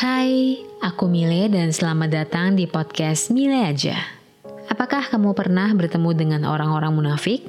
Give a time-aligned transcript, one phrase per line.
[0.00, 4.00] Hai, aku Mile dan selamat datang di podcast Mile aja.
[4.72, 7.44] Apakah kamu pernah bertemu dengan orang-orang munafik?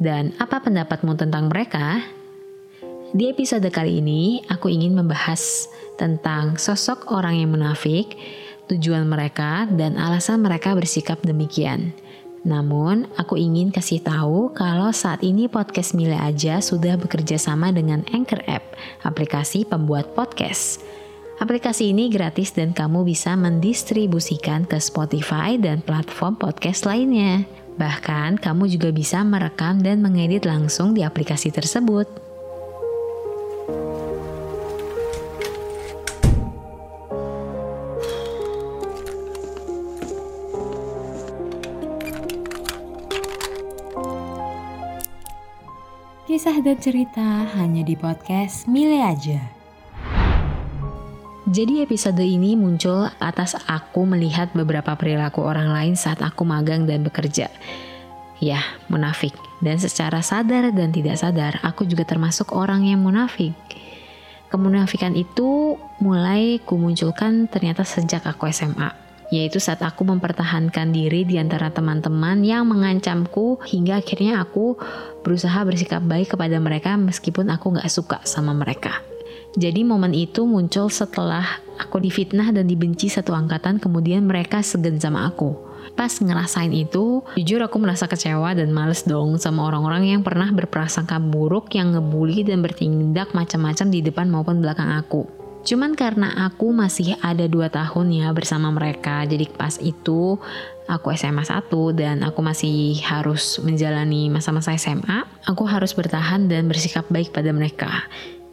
[0.00, 2.00] Dan apa pendapatmu tentang mereka?
[3.12, 5.68] Di episode kali ini, aku ingin membahas
[6.00, 8.16] tentang sosok orang yang munafik,
[8.72, 11.92] tujuan mereka, dan alasan mereka bersikap demikian.
[12.48, 18.08] Namun, aku ingin kasih tahu kalau saat ini podcast Mile aja sudah bekerja sama dengan
[18.08, 18.72] Anchor App,
[19.04, 20.91] aplikasi pembuat podcast.
[21.42, 27.42] Aplikasi ini gratis dan kamu bisa mendistribusikan ke Spotify dan platform podcast lainnya.
[27.82, 32.06] Bahkan, kamu juga bisa merekam dan mengedit langsung di aplikasi tersebut.
[46.30, 49.61] Kisah dan cerita hanya di podcast Mile aja.
[51.52, 57.04] Jadi episode ini muncul atas aku melihat beberapa perilaku orang lain saat aku magang dan
[57.04, 57.52] bekerja.
[58.40, 59.36] Ya, munafik.
[59.60, 63.52] Dan secara sadar dan tidak sadar, aku juga termasuk orang yang munafik.
[64.48, 71.72] Kemunafikan itu mulai kumunculkan ternyata sejak aku SMA yaitu saat aku mempertahankan diri di antara
[71.72, 74.76] teman-teman yang mengancamku hingga akhirnya aku
[75.24, 79.00] berusaha bersikap baik kepada mereka meskipun aku gak suka sama mereka.
[79.52, 81.44] Jadi momen itu muncul setelah
[81.76, 85.52] aku difitnah dan dibenci satu angkatan kemudian mereka segen sama aku.
[85.92, 91.20] Pas ngerasain itu, jujur aku merasa kecewa dan males dong sama orang-orang yang pernah berprasangka
[91.20, 95.28] buruk yang ngebully dan bertindak macam-macam di depan maupun belakang aku.
[95.62, 100.34] Cuman karena aku masih ada dua tahun ya bersama mereka, jadi pas itu
[100.90, 107.06] aku SMA 1 dan aku masih harus menjalani masa-masa SMA, aku harus bertahan dan bersikap
[107.12, 108.10] baik pada mereka.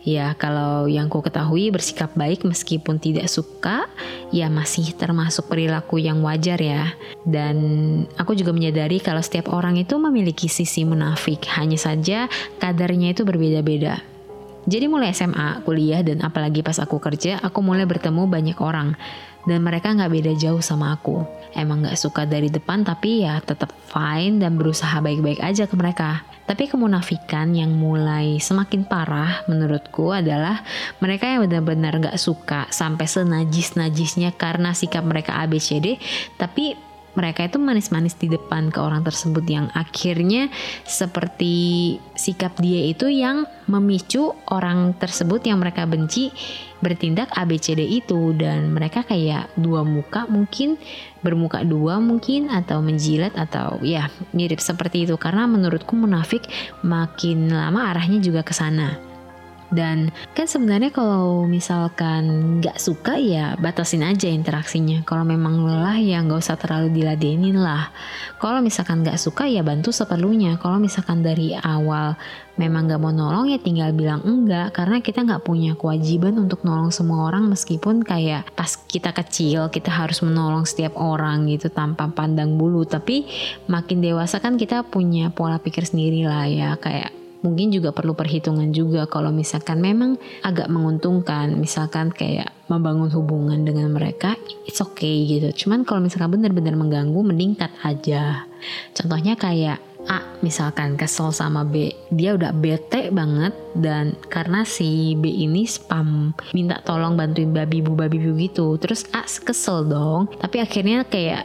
[0.10, 3.86] Ya, kalau yang ku ketahui bersikap baik meskipun tidak suka,
[4.34, 6.98] ya masih termasuk perilaku yang wajar ya.
[7.22, 7.58] Dan
[8.18, 12.26] aku juga menyadari kalau setiap orang itu memiliki sisi munafik, hanya saja
[12.58, 14.02] kadarnya itu berbeda-beda.
[14.66, 18.98] Jadi mulai SMA, kuliah, dan apalagi pas aku kerja, aku mulai bertemu banyak orang.
[19.50, 21.26] Dan mereka nggak beda jauh sama aku.
[21.58, 26.22] Emang nggak suka dari depan, tapi ya tetap fine dan berusaha baik-baik aja ke mereka.
[26.46, 30.62] Tapi kemunafikan yang mulai semakin parah menurutku adalah
[31.02, 35.98] mereka yang benar-benar nggak suka sampai senajis-najisnya karena sikap mereka ABCD,
[36.38, 36.78] tapi
[37.18, 40.52] mereka itu manis-manis di depan ke orang tersebut yang akhirnya
[40.86, 46.30] seperti sikap dia itu yang memicu orang tersebut yang mereka benci
[46.80, 50.80] bertindak ABCD itu dan mereka kayak dua muka mungkin
[51.20, 56.48] bermuka dua mungkin atau menjilat atau ya mirip seperti itu karena menurutku munafik
[56.86, 59.09] makin lama arahnya juga ke sana.
[59.70, 65.06] Dan kan sebenarnya kalau misalkan nggak suka ya batasin aja interaksinya.
[65.06, 67.94] Kalau memang lelah ya nggak usah terlalu diladenin lah.
[68.42, 70.58] Kalau misalkan nggak suka ya bantu seperlunya.
[70.58, 72.18] Kalau misalkan dari awal
[72.58, 74.74] memang nggak mau nolong ya tinggal bilang enggak.
[74.74, 79.94] Karena kita nggak punya kewajiban untuk nolong semua orang meskipun kayak pas kita kecil kita
[79.94, 82.90] harus menolong setiap orang gitu tanpa pandang bulu.
[82.90, 83.30] Tapi
[83.70, 88.70] makin dewasa kan kita punya pola pikir sendiri lah ya kayak mungkin juga perlu perhitungan
[88.76, 94.36] juga kalau misalkan memang agak menguntungkan misalkan kayak membangun hubungan dengan mereka
[94.68, 95.66] it's okay gitu.
[95.66, 98.46] Cuman kalau misalkan benar-benar mengganggu mending cut aja.
[98.94, 105.28] Contohnya kayak A misalkan kesel sama B dia udah bete banget dan karena si B
[105.28, 108.80] ini spam minta tolong bantuin babi bu babi bu gitu.
[108.80, 111.44] Terus A kesel dong tapi akhirnya kayak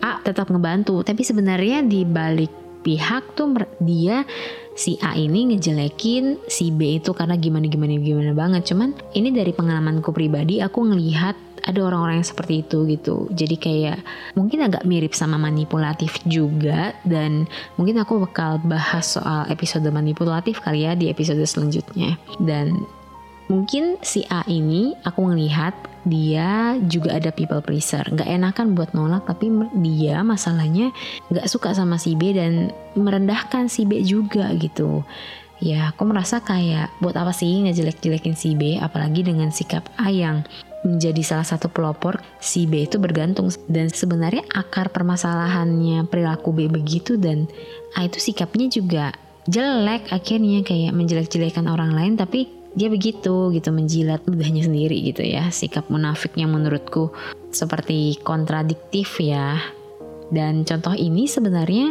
[0.00, 1.04] A tetap ngebantu.
[1.04, 2.50] Tapi sebenarnya di balik
[2.80, 3.52] pihak tuh
[3.84, 4.24] dia
[4.80, 8.72] si A ini ngejelekin si B itu karena gimana gimana gimana banget.
[8.72, 13.28] Cuman ini dari pengalamanku pribadi aku ngelihat ada orang-orang yang seperti itu gitu.
[13.28, 14.00] Jadi kayak
[14.32, 17.44] mungkin agak mirip sama manipulatif juga dan
[17.76, 22.16] mungkin aku bakal bahas soal episode manipulatif kali ya di episode selanjutnya.
[22.40, 22.80] Dan
[23.52, 28.04] mungkin si A ini aku ngelihat dia juga ada people pleaser.
[28.08, 30.92] Nggak enakan buat nolak tapi dia masalahnya
[31.28, 35.04] nggak suka sama si B dan merendahkan si B juga gitu.
[35.60, 40.40] Ya aku merasa kayak buat apa sih ngejelek-jelekin si B apalagi dengan sikap A yang
[40.80, 43.52] menjadi salah satu pelopor si B itu bergantung.
[43.68, 47.44] Dan sebenarnya akar permasalahannya perilaku B begitu dan
[47.92, 49.12] A itu sikapnya juga
[49.48, 55.50] jelek akhirnya kayak menjelek-jelekan orang lain tapi dia begitu gitu menjilat ludahnya sendiri gitu ya.
[55.50, 57.10] Sikap munafiknya menurutku
[57.50, 59.58] seperti kontradiktif ya.
[60.30, 61.90] Dan contoh ini sebenarnya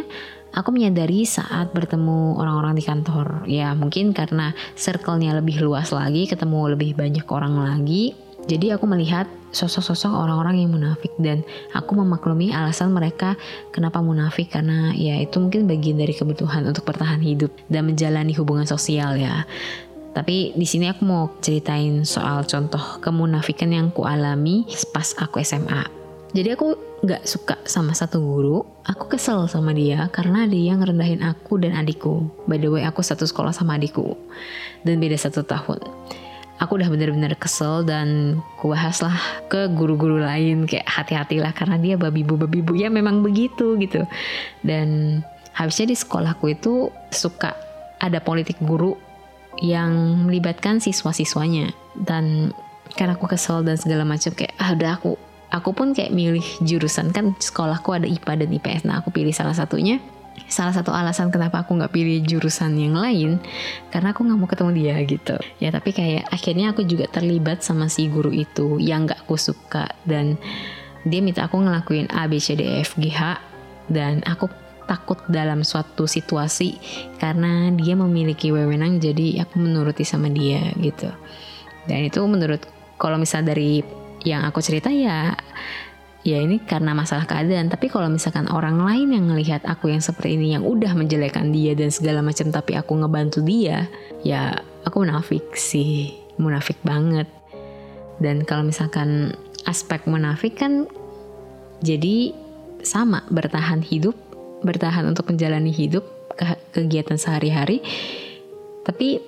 [0.56, 3.44] aku menyadari saat bertemu orang-orang di kantor.
[3.44, 8.16] Ya mungkin karena circle-nya lebih luas lagi ketemu lebih banyak orang lagi.
[8.48, 11.12] Jadi aku melihat sosok-sosok orang-orang yang munafik.
[11.20, 11.44] Dan
[11.76, 13.36] aku memaklumi alasan mereka
[13.68, 14.48] kenapa munafik.
[14.48, 19.44] Karena ya itu mungkin bagian dari kebutuhan untuk bertahan hidup dan menjalani hubungan sosial ya.
[20.10, 25.86] Tapi di sini aku mau ceritain soal contoh kemunafikan yang ku alami pas aku SMA.
[26.30, 31.58] Jadi aku nggak suka sama satu guru, aku kesel sama dia karena dia ngerendahin aku
[31.58, 32.28] dan adikku.
[32.46, 34.14] By the way, aku satu sekolah sama adikku.
[34.86, 35.80] Dan beda satu tahun.
[36.60, 39.16] Aku udah bener-bener kesel dan bahas lah
[39.48, 40.68] ke guru-guru lain.
[40.68, 44.04] Kayak hati-hatilah karena dia babi bu babi bu ya memang begitu gitu.
[44.60, 45.18] Dan
[45.56, 47.56] habisnya di sekolahku itu suka
[47.96, 48.92] ada politik guru
[49.58, 51.74] yang melibatkan siswa-siswanya.
[51.98, 52.54] Dan
[52.94, 55.14] karena aku kesel dan segala macam kayak ah udah aku
[55.50, 57.10] aku pun kayak milih jurusan.
[57.10, 59.98] Kan sekolahku ada IPA dan IPS nah aku pilih salah satunya.
[60.50, 63.38] Salah satu alasan kenapa aku nggak pilih jurusan yang lain
[63.92, 65.36] karena aku nggak mau ketemu dia gitu.
[65.58, 69.90] Ya tapi kayak akhirnya aku juga terlibat sama si guru itu yang nggak aku suka.
[70.06, 70.40] Dan
[71.04, 73.38] dia minta aku ngelakuin A B C D E F G H.
[73.90, 74.46] Dan aku
[74.90, 76.74] takut dalam suatu situasi
[77.22, 81.06] karena dia memiliki wewenang jadi aku menuruti sama dia gitu.
[81.86, 82.66] Dan itu menurut
[82.98, 83.86] kalau misal dari
[84.26, 85.32] yang aku cerita ya
[86.26, 87.70] ya ini karena masalah keadaan.
[87.70, 91.78] Tapi kalau misalkan orang lain yang ngelihat aku yang seperti ini yang udah menjelekkan dia
[91.78, 93.86] dan segala macam tapi aku ngebantu dia
[94.26, 96.18] ya aku munafik sih.
[96.36, 97.30] Munafik banget.
[98.20, 99.32] Dan kalau misalkan
[99.64, 100.84] aspek munafik kan
[101.80, 102.36] jadi
[102.84, 104.16] sama bertahan hidup
[104.62, 106.04] bertahan untuk menjalani hidup
[106.34, 107.82] ke kegiatan sehari-hari.
[108.86, 109.20] Tapi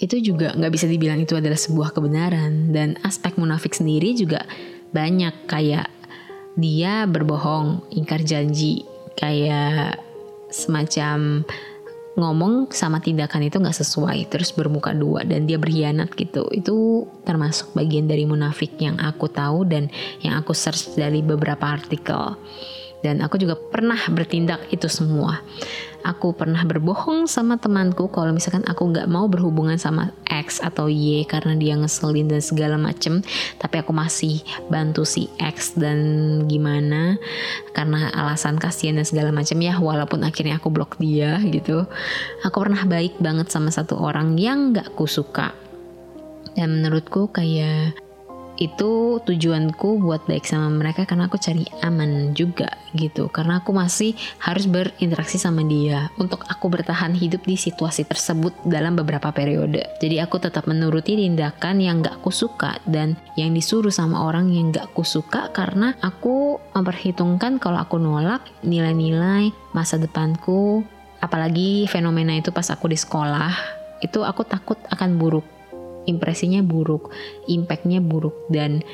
[0.00, 2.72] itu juga nggak bisa dibilang itu adalah sebuah kebenaran.
[2.72, 4.44] Dan aspek munafik sendiri juga
[4.94, 5.46] banyak.
[5.50, 5.92] Kayak
[6.56, 8.84] dia berbohong, ingkar janji,
[9.16, 10.00] kayak
[10.50, 11.46] semacam
[12.18, 16.50] ngomong sama tindakan itu nggak sesuai terus bermuka dua dan dia berkhianat gitu.
[16.50, 19.88] Itu termasuk bagian dari munafik yang aku tahu dan
[20.20, 22.34] yang aku search dari beberapa artikel
[23.00, 25.40] dan aku juga pernah bertindak itu semua.
[26.00, 31.28] Aku pernah berbohong sama temanku kalau misalkan aku nggak mau berhubungan sama X atau Y
[31.28, 33.20] karena dia ngeselin dan segala macem.
[33.60, 34.40] Tapi aku masih
[34.72, 36.00] bantu si X dan
[36.48, 37.20] gimana
[37.76, 41.84] karena alasan kasihan dan segala macem ya walaupun akhirnya aku blok dia gitu.
[42.48, 45.52] Aku pernah baik banget sama satu orang yang nggak ku suka.
[46.56, 48.09] Dan menurutku kayak
[48.60, 53.32] itu tujuanku buat baik sama mereka karena aku cari aman juga gitu.
[53.32, 54.12] Karena aku masih
[54.44, 59.80] harus berinteraksi sama dia untuk aku bertahan hidup di situasi tersebut dalam beberapa periode.
[59.98, 64.68] Jadi aku tetap menuruti tindakan yang gak aku suka dan yang disuruh sama orang yang
[64.70, 70.84] gak aku suka karena aku memperhitungkan kalau aku nolak nilai-nilai masa depanku.
[71.20, 75.59] Apalagi fenomena itu pas aku di sekolah itu aku takut akan buruk
[76.06, 77.12] impresinya buruk,
[77.50, 78.36] impactnya buruk.
[78.48, 78.84] Dan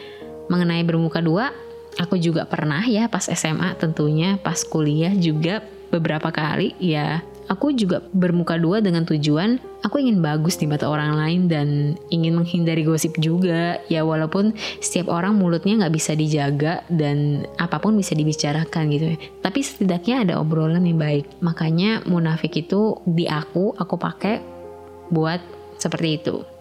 [0.50, 1.50] mengenai bermuka dua,
[1.98, 7.22] aku juga pernah ya pas SMA tentunya, pas kuliah juga beberapa kali ya.
[7.46, 11.68] Aku juga bermuka dua dengan tujuan aku ingin bagus di mata orang lain dan
[12.10, 13.78] ingin menghindari gosip juga.
[13.86, 14.50] Ya walaupun
[14.82, 19.14] setiap orang mulutnya nggak bisa dijaga dan apa pun bisa dibicarakan gitu.
[19.46, 21.38] Tapi setidaknya ada obrolan yang baik.
[21.38, 24.42] Makanya munafik itu di aku aku pakai
[25.14, 25.38] buat
[25.78, 26.55] seperti itu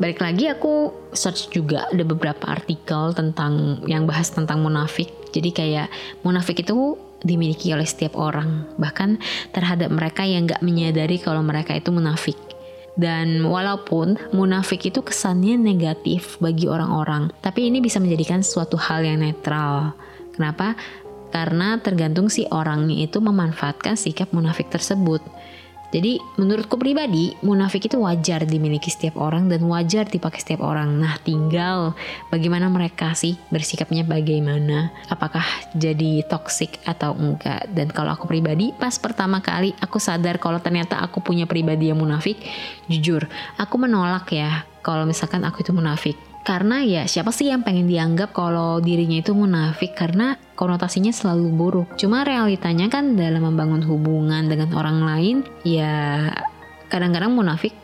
[0.00, 5.12] balik lagi aku search juga ada beberapa artikel tentang yang bahas tentang munafik.
[5.30, 5.88] Jadi kayak
[6.24, 9.20] munafik itu dimiliki oleh setiap orang, bahkan
[9.52, 12.34] terhadap mereka yang gak menyadari kalau mereka itu munafik.
[12.96, 19.22] Dan walaupun munafik itu kesannya negatif bagi orang-orang, tapi ini bisa menjadikan suatu hal yang
[19.22, 19.94] netral.
[20.34, 20.74] Kenapa?
[21.30, 25.22] Karena tergantung si orangnya itu memanfaatkan sikap munafik tersebut.
[25.90, 31.02] Jadi menurutku pribadi munafik itu wajar dimiliki setiap orang dan wajar dipakai setiap orang.
[31.02, 31.98] Nah tinggal
[32.30, 34.94] bagaimana mereka sih bersikapnya bagaimana.
[35.10, 35.42] Apakah
[35.74, 37.66] jadi toxic atau enggak.
[37.74, 41.98] Dan kalau aku pribadi pas pertama kali aku sadar kalau ternyata aku punya pribadi yang
[41.98, 42.38] munafik.
[42.86, 43.26] Jujur
[43.58, 48.32] aku menolak ya kalau misalkan aku itu munafik karena ya siapa sih yang pengen dianggap
[48.32, 51.88] kalau dirinya itu munafik karena konotasinya selalu buruk.
[52.00, 55.36] Cuma realitanya kan dalam membangun hubungan dengan orang lain
[55.68, 56.28] ya
[56.88, 57.76] kadang-kadang munafik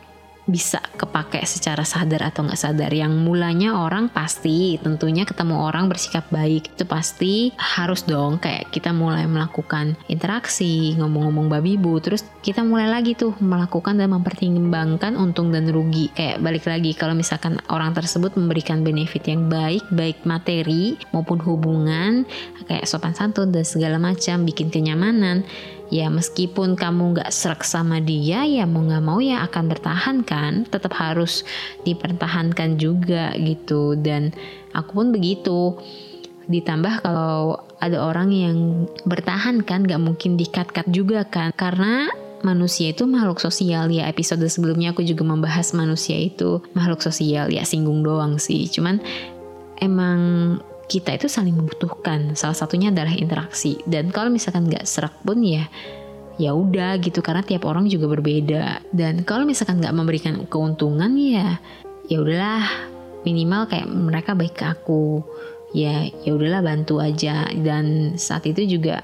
[0.47, 2.89] bisa kepake secara sadar atau nggak sadar.
[2.89, 8.39] Yang mulanya orang pasti tentunya ketemu orang bersikap baik itu pasti harus dong.
[8.39, 14.15] Kayak kita mulai melakukan interaksi ngomong-ngomong babi bu terus kita mulai lagi tuh melakukan dan
[14.15, 16.09] mempertimbangkan untung dan rugi.
[16.15, 22.23] Kayak balik lagi kalau misalkan orang tersebut memberikan benefit yang baik baik materi maupun hubungan
[22.71, 25.43] kayak sopan santun dan segala macam bikin kenyamanan
[25.87, 30.67] ya meskipun kamu nggak serak sama dia ya mau nggak mau ya akan bertahan kan?
[30.67, 31.47] Tetap harus
[31.87, 33.95] dipertahankan juga gitu.
[33.99, 34.35] Dan
[34.75, 35.79] aku pun begitu.
[36.47, 41.51] Ditambah kalau ada orang yang bertahan kan nggak mungkin dikat-kat juga kan?
[41.55, 42.07] Karena
[42.45, 43.89] manusia itu makhluk sosial.
[43.89, 47.49] Ya episode sebelumnya aku juga membahas manusia itu makhluk sosial.
[47.49, 48.69] Ya singgung doang sih.
[48.69, 49.01] Cuman
[49.81, 50.19] emang
[50.87, 52.33] kita itu saling membutuhkan.
[52.39, 53.79] Salah satunya adalah interaksi.
[53.83, 55.67] Dan kalau misalkan nggak serak pun ya
[56.37, 61.57] ya udah gitu karena tiap orang juga berbeda dan kalau misalkan nggak memberikan keuntungan ya
[62.05, 62.61] ya udahlah
[63.25, 65.25] minimal kayak mereka baik ke aku
[65.73, 69.01] ya ya udahlah bantu aja dan saat itu juga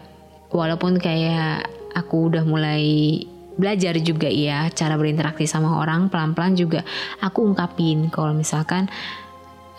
[0.54, 1.66] walaupun kayak
[1.98, 3.18] aku udah mulai
[3.58, 6.86] belajar juga ya cara berinteraksi sama orang pelan-pelan juga
[7.22, 8.90] aku ungkapin kalau misalkan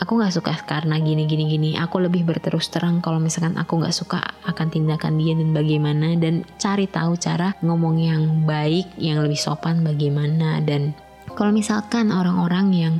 [0.02, 1.70] aku nggak suka karena gini gini gini.
[1.78, 6.14] Aku lebih berterus terang kalau misalkan aku nggak suka akan tindakan dia dan bagaimana.
[6.18, 10.58] Dan cari tahu cara ngomong yang baik yang lebih sopan bagaimana.
[10.64, 10.96] Dan
[11.34, 12.94] kalau misalkan orang-orang yang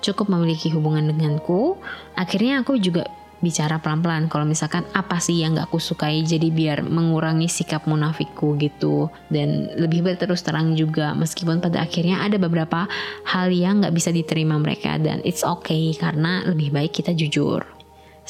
[0.00, 1.76] cukup memiliki hubungan denganku
[2.14, 3.04] akhirnya aku juga
[3.40, 4.28] bicara pelan-pelan.
[4.28, 6.22] Kalau misalkan apa sih yang gak aku sukai?
[6.22, 9.08] Jadi biar mengurangi sikap munafikku gitu.
[9.32, 12.86] Dan lebih berterus terang juga meskipun pada akhirnya ada beberapa
[13.26, 15.00] hal yang gak bisa diterima mereka.
[15.00, 17.80] Dan it's okay karena lebih baik kita jujur.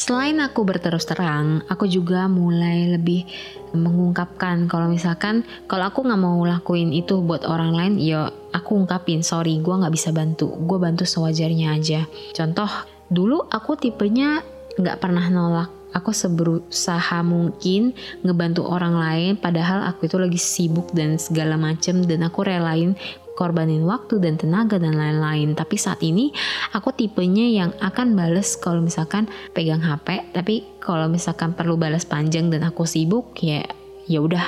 [0.01, 3.29] Selain aku berterus terang, aku juga mulai lebih
[3.77, 4.65] mengungkapkan.
[4.65, 9.61] Kalau misalkan kalau aku nggak mau lakuin itu buat orang lain, ya aku ungkapin sorry,
[9.61, 12.09] gue nggak bisa bantu, gue bantu sewajarnya aja.
[12.33, 12.71] Contoh,
[13.13, 14.41] dulu aku tipenya
[14.79, 15.71] nggak pernah nolak.
[15.91, 22.23] Aku seberusaha mungkin ngebantu orang lain padahal aku itu lagi sibuk dan segala macem dan
[22.23, 22.95] aku relain
[23.35, 25.59] korbanin waktu dan tenaga dan lain-lain.
[25.59, 26.31] Tapi saat ini
[26.71, 32.55] aku tipenya yang akan bales kalau misalkan pegang HP tapi kalau misalkan perlu balas panjang
[32.55, 33.67] dan aku sibuk ya
[34.07, 34.47] ya udah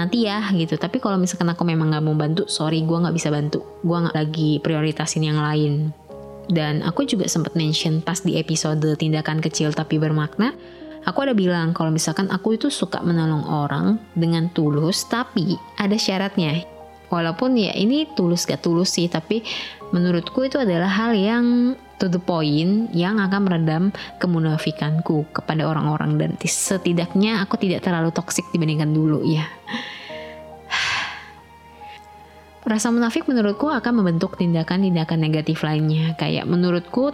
[0.00, 0.80] nanti ya gitu.
[0.80, 3.60] Tapi kalau misalkan aku memang nggak mau bantu sorry gue nggak bisa bantu.
[3.84, 5.92] Gue nggak lagi prioritasin yang lain
[6.52, 10.52] dan aku juga sempat mention pas di episode tindakan kecil tapi bermakna,
[11.08, 16.68] aku ada bilang kalau misalkan aku itu suka menolong orang dengan tulus, tapi ada syaratnya.
[17.12, 19.44] Walaupun ya ini tulus gak tulus sih, tapi
[19.92, 23.84] menurutku itu adalah hal yang to the point yang akan meredam
[24.18, 29.44] kemunafikanku kepada orang-orang dan setidaknya aku tidak terlalu toksik dibandingkan dulu ya.
[32.62, 36.14] Rasa munafik menurutku akan membentuk tindakan-tindakan negatif lainnya.
[36.14, 37.10] Kayak menurutku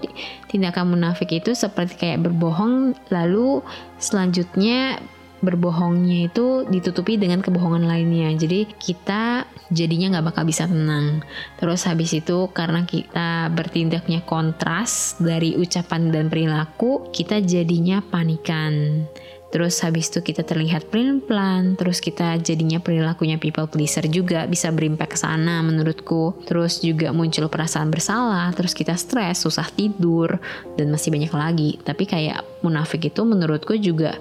[0.52, 3.64] tindakan munafik itu seperti kayak berbohong lalu
[3.96, 5.00] selanjutnya
[5.38, 8.34] berbohongnya itu ditutupi dengan kebohongan lainnya.
[8.34, 11.22] Jadi kita jadinya nggak bakal bisa tenang.
[11.56, 19.06] Terus habis itu karena kita bertindaknya kontras dari ucapan dan perilaku, kita jadinya panikan.
[19.48, 25.16] Terus habis itu kita terlihat pelan-pelan, terus kita jadinya perilakunya people pleaser juga bisa berimpact
[25.16, 26.36] ke sana menurutku.
[26.44, 30.36] Terus juga muncul perasaan bersalah, terus kita stres, susah tidur,
[30.76, 31.70] dan masih banyak lagi.
[31.80, 34.20] Tapi kayak munafik itu menurutku juga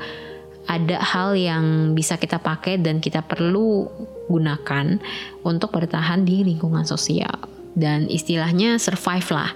[0.68, 3.88] ada hal yang bisa kita pakai dan kita perlu
[4.32, 5.00] gunakan
[5.44, 7.36] untuk bertahan di lingkungan sosial.
[7.76, 9.52] Dan istilahnya survive lah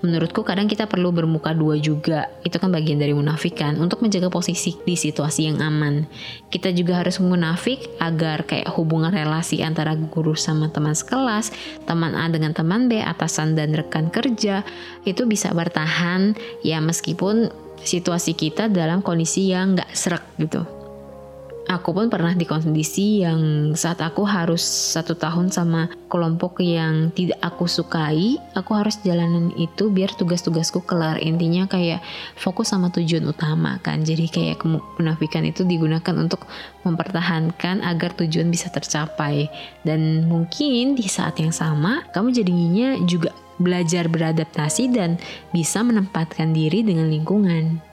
[0.00, 2.28] menurutku kadang kita perlu bermuka dua juga.
[2.44, 6.08] Itu kan bagian dari munafikan untuk menjaga posisi di situasi yang aman.
[6.48, 11.52] Kita juga harus munafik agar kayak hubungan relasi antara guru sama teman sekelas,
[11.84, 14.64] teman A dengan teman B, atasan dan rekan kerja
[15.04, 20.79] itu bisa bertahan ya meskipun situasi kita dalam kondisi yang nggak serak gitu
[21.70, 27.38] aku pun pernah di kondisi yang saat aku harus satu tahun sama kelompok yang tidak
[27.38, 31.22] aku sukai, aku harus jalanin itu biar tugas-tugasku kelar.
[31.22, 32.02] Intinya kayak
[32.34, 34.02] fokus sama tujuan utama kan.
[34.02, 36.42] Jadi kayak kemunafikan itu digunakan untuk
[36.82, 39.46] mempertahankan agar tujuan bisa tercapai.
[39.86, 43.30] Dan mungkin di saat yang sama, kamu jadinya juga
[43.62, 45.20] belajar beradaptasi dan
[45.54, 47.89] bisa menempatkan diri dengan lingkungan.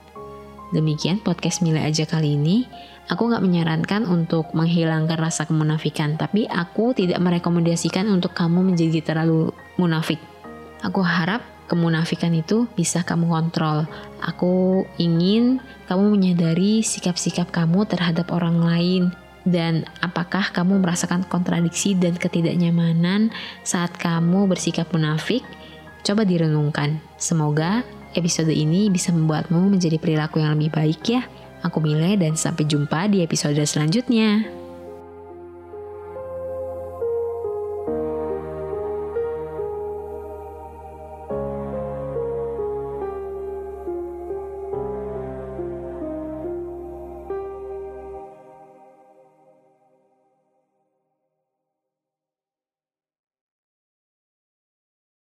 [0.75, 2.67] Demikian podcast Mila aja kali ini.
[3.07, 9.55] Aku nggak menyarankan untuk menghilangkan rasa kemunafikan, tapi aku tidak merekomendasikan untuk kamu menjadi terlalu
[9.79, 10.19] munafik.
[10.83, 11.39] Aku harap
[11.71, 13.87] kemunafikan itu bisa kamu kontrol.
[14.19, 19.03] Aku ingin kamu menyadari sikap-sikap kamu terhadap orang lain
[19.47, 23.31] dan apakah kamu merasakan kontradiksi dan ketidaknyamanan
[23.63, 25.47] saat kamu bersikap munafik?
[26.03, 26.99] Coba direnungkan.
[27.15, 31.25] Semoga episode ini bisa membuatmu menjadi perilaku yang lebih baik ya.
[31.65, 34.66] Aku Mile dan sampai jumpa di episode selanjutnya.